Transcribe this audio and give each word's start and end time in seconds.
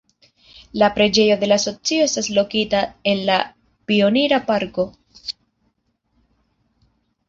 La 0.81 0.87
Preĝejo 0.95 1.35
de 1.43 1.49
la 1.51 1.57
Asocio 1.61 2.07
estas 2.07 2.31
lokita 2.39 2.81
en 3.13 3.23
la 3.29 3.39
Pionira 3.93 4.43
Parko. 4.51 4.91